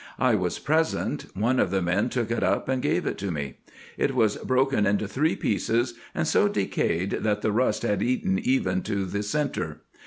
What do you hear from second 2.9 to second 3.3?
it